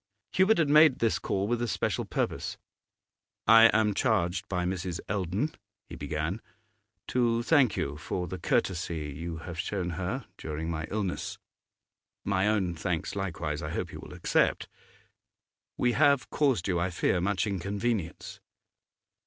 Hubert 0.31 0.57
had 0.57 0.67
made 0.67 0.97
this 0.97 1.19
call 1.19 1.45
with 1.47 1.61
a 1.61 1.67
special 1.67 2.05
purpose. 2.05 2.57
'I 3.45 3.65
am 3.65 3.93
charged 3.93 4.47
by 4.49 4.65
Mrs. 4.65 4.99
Eldon,' 5.07 5.53
he 5.89 5.95
began, 5.95 6.41
'to 7.05 7.43
thank 7.43 7.77
you 7.77 7.97
for 7.97 8.25
the 8.27 8.39
courtesy 8.39 9.13
you 9.15 9.37
have 9.45 9.59
shown 9.59 9.91
her 9.91 10.25
during 10.39 10.71
my 10.71 10.87
illness. 10.89 11.37
My 12.25 12.47
own 12.47 12.73
thanks 12.73 13.15
likewise 13.15 13.61
I 13.61 13.69
hope 13.69 13.91
you 13.93 13.99
will 13.99 14.15
accept. 14.15 14.67
We 15.77 15.91
have 15.91 16.31
caused 16.31 16.67
you, 16.67 16.79
I 16.79 16.89
fear, 16.89 17.21
much 17.21 17.45
inconvenience. 17.45 18.39